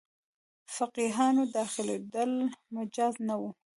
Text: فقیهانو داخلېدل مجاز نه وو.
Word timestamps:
فقیهانو 0.75 1.43
داخلېدل 1.57 2.31
مجاز 2.75 3.13
نه 3.27 3.35
وو. 3.39 3.49